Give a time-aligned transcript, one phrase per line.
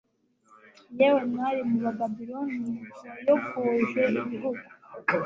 [0.97, 4.65] yewe, mwari wa babiloni, wayogoje ibihugu